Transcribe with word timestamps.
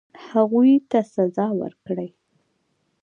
هغوی 0.27 0.73
ته 0.89 0.99
سزا 1.13 1.47
ورکړي. 1.61 2.09